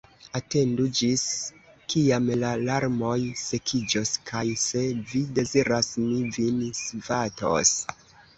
[0.37, 1.25] Atendu, ĝis
[1.93, 7.77] kiam la larmoj sekiĝos, kaj, se vi deziras, mi vin svatos.